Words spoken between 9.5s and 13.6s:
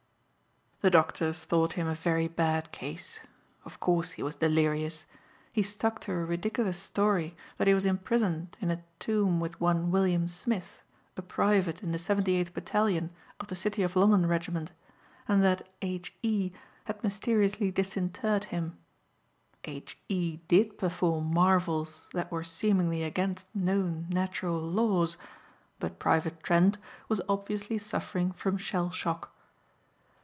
one William Smith, a private in the 78th Battalion of the